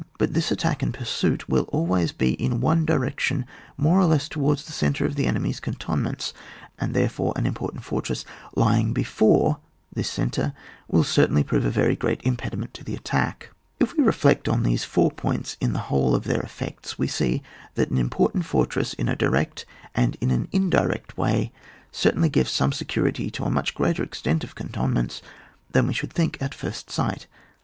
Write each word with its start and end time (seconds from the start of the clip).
But 0.17 0.33
this 0.33 0.49
attack 0.49 0.81
and 0.81 0.91
pursuit 0.95 1.47
will 1.47 1.65
always 1.65 2.11
be 2.11 2.31
in 2.33 2.63
a 2.63 2.75
direction 2.77 3.45
more 3.77 3.99
or 3.99 4.05
less 4.05 4.27
towards 4.27 4.65
the 4.65 4.71
centre 4.71 5.05
of 5.05 5.13
the 5.13 5.27
enemy's 5.27 5.59
cantonments, 5.59 6.33
and, 6.79 6.95
there 6.95 7.07
fore, 7.07 7.33
an 7.35 7.45
important 7.45 7.83
fortress 7.83 8.25
lying 8.55 8.95
he/ore 8.95 9.59
this 9.93 10.09
centre 10.09 10.53
will 10.87 11.03
certainly 11.03 11.43
prove 11.43 11.65
a 11.65 11.69
very 11.69 11.95
great 11.95 12.19
impediment 12.23 12.73
to 12.73 12.83
the 12.83 12.95
attack. 12.95 13.49
If 13.79 13.95
we 13.95 14.03
reflect 14.03 14.49
on 14.49 14.63
these 14.63 14.83
four 14.83 15.11
points 15.11 15.55
in 15.61 15.73
the 15.73 15.93
whole 15.93 16.15
of 16.15 16.23
their 16.23 16.41
effects, 16.41 16.97
we 16.97 17.05
see 17.05 17.43
that 17.75 17.91
an 17.91 17.99
important 17.99 18.45
fortress 18.45 18.93
in 18.95 19.07
a 19.07 19.15
direct 19.15 19.67
and 19.93 20.17
in 20.19 20.31
an 20.31 20.47
indirect 20.51 21.15
way 21.15 21.51
certcdnly 21.93 22.31
gives 22.31 22.49
some 22.49 22.71
security 22.73 23.29
to 23.29 23.43
a 23.43 23.51
much 23.51 23.75
greater 23.75 24.01
extent 24.01 24.43
of 24.43 24.55
cantonments 24.55 25.21
than 25.71 25.85
we 25.85 25.93
should 25.93 26.11
think 26.11 26.41
at 26.41 26.55
first 26.55 26.89
sight. 26.89 27.27